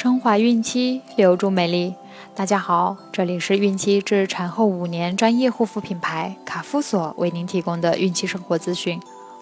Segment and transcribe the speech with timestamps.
[0.00, 1.92] 升华孕期，留住美丽。
[2.32, 9.00] 大家好，这里是孕期至产后五年专业护肤品牌卡夫索为您提供的孕期生活资讯。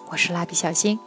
[0.09, 0.97] 我是蜡笔小新，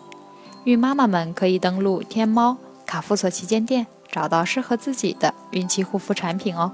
[0.62, 6.70] 孕妈妈们可以登录天猫卡夫索旗舰店，找到适合自己的孕期护肤产品哦。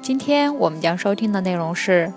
[0.00, 2.12] 今天我们将收听的内容是：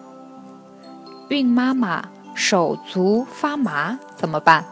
[1.29, 4.63] 孕妈妈手足发麻怎么办？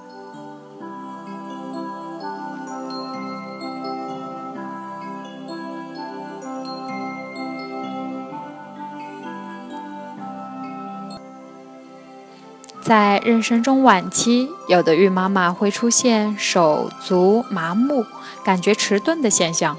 [12.85, 18.05] 在妊娠中晚期，有的孕妈妈会出现手足麻木、
[18.43, 19.75] 感觉迟钝的现象。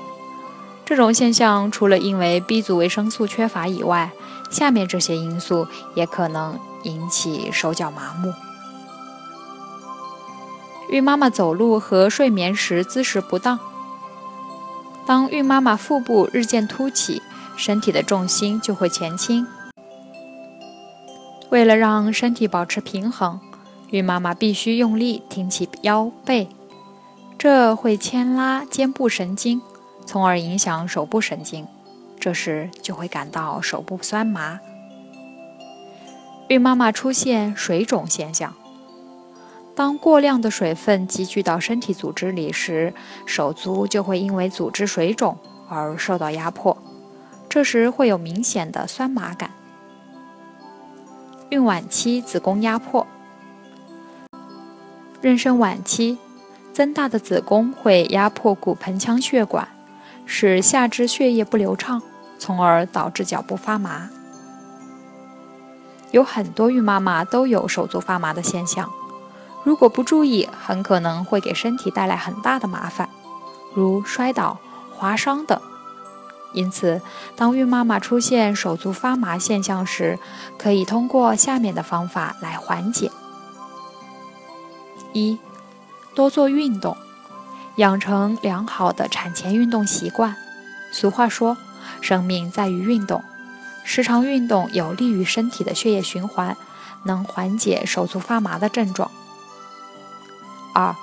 [0.84, 4.10] 这种现象除了因为 B 族维生素缺乏以外，
[4.51, 8.35] 下面这些因素也可能引起手脚麻木。
[10.88, 13.60] 孕妈妈走路和睡眠时姿势不当。
[15.07, 17.23] 当孕妈妈腹部日渐凸起，
[17.57, 19.46] 身体的重心就会前倾。
[21.51, 23.41] 为了让身体保持平衡，
[23.91, 26.49] 孕妈妈必须用力挺起腰背，
[27.38, 29.63] 这会牵拉肩部神经，
[30.05, 31.66] 从而影响手部神经，
[32.19, 34.59] 这时就会感到手部酸麻。
[36.49, 38.55] 孕妈妈出现水肿现象，
[39.75, 42.93] 当过量的水分积聚到身体组织里时，
[43.25, 45.38] 手足就会因为组织水肿
[45.69, 46.77] 而受到压迫，
[47.49, 49.51] 这时会有明显的酸麻感。
[51.51, 53.07] 孕晚期子宫压迫，
[55.23, 56.19] 妊娠晚期
[56.73, 59.69] 增大的子宫会压迫骨盆腔血管，
[60.25, 62.03] 使下肢血液不流畅，
[62.37, 64.11] 从而导致脚部发麻。
[66.11, 68.91] 有很多孕妈妈都有手足发麻的现象，
[69.62, 73.09] 如果不注意，很可能会给身体带来很大的麻烦，
[73.72, 74.59] 如摔倒、
[74.93, 75.60] 划伤等。
[76.52, 77.02] 因此，
[77.36, 80.18] 当孕妈妈出现手足发麻现象时，
[80.56, 83.10] 可以通过下面的方法来缓解：
[85.12, 85.38] 一、
[86.14, 86.96] 多做运动，
[87.76, 90.34] 养成良好的产前运动习惯。
[90.92, 91.58] 俗话说
[92.00, 93.22] ：“生命在于运动。”
[93.84, 96.56] 时常运动有利于身体的血液循环，
[97.04, 99.10] 能缓解手足发麻的症状。
[100.72, 100.96] 二、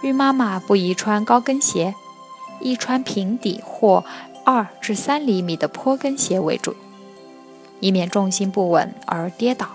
[0.00, 1.94] 孕妈妈不宜穿高跟鞋，
[2.60, 4.02] 宜穿平底或。
[4.50, 6.74] 二至三厘米的坡跟鞋为主，
[7.80, 9.68] 以免重心不稳而跌倒，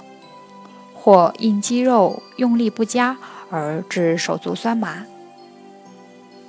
[0.96, 3.16] 或因肌肉用力不佳
[3.52, 5.06] 而致手足酸麻。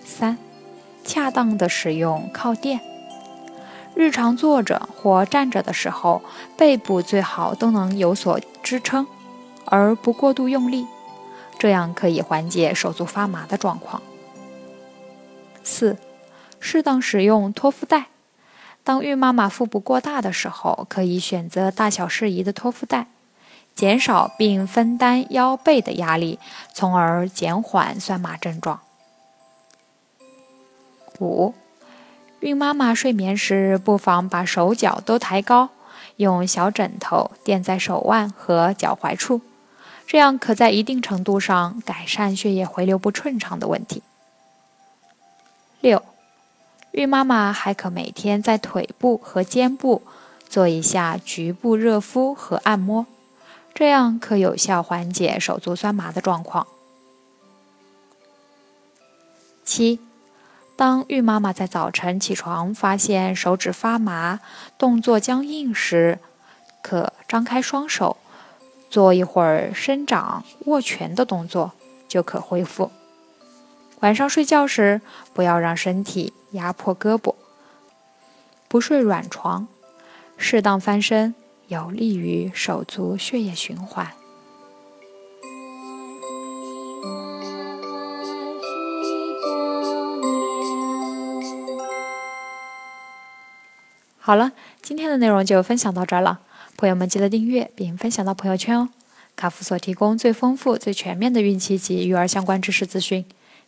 [0.03, 0.39] 三、
[1.05, 2.81] 恰当的使用靠垫，
[3.95, 6.23] 日常坐着或站着的时候，
[6.57, 9.07] 背部最好都能有所支撑，
[9.67, 10.87] 而不过度用力，
[11.59, 14.01] 这样可以缓解手足发麻的状况。
[15.63, 15.99] 四、
[16.59, 18.07] 适当使用托腹带。
[18.84, 23.06] 当孕妈妈腹部过大的时候，可以选择大小适宜的托腹带，
[23.75, 26.39] 减少并分担腰背的压力，
[26.75, 28.81] 从而减缓酸麻症状。
[31.19, 31.55] 五，
[32.41, 35.71] 孕妈妈睡眠时不妨把手脚都抬高，
[36.16, 39.41] 用小枕头垫在手腕和脚踝处，
[40.06, 44.03] 这样可在一定程度上改善血液回流不顺畅的问题。
[45.81, 46.05] 六。
[46.94, 50.03] 孕妈妈还可每天在腿部和肩部
[50.49, 53.06] 做一下局部热敷和按摩，
[53.75, 56.69] 这样可有效缓解手足酸麻的状况。
[59.65, 59.99] 七，
[60.77, 64.38] 当孕妈妈在早晨起床发现手指发麻、
[64.78, 66.21] 动作僵硬时，
[66.81, 68.19] 可张开双手，
[68.88, 71.72] 做一会儿伸掌、握拳的动作，
[72.06, 72.93] 就可恢复。
[74.00, 75.00] 晚上睡觉时，
[75.32, 76.32] 不要让身体。
[76.55, 77.34] 压迫胳膊，
[78.69, 79.66] 不睡软床，
[80.37, 81.34] 适当翻身，
[81.66, 84.13] 有利于手足血液循环。
[94.21, 96.39] 好了，今天的内容就分享到这儿了，
[96.77, 98.91] 朋友们记得订阅并分享到朋友圈哦。
[99.34, 103.24] 卡夫所提供最丰富、最全面的孕期及育儿相关知识资讯，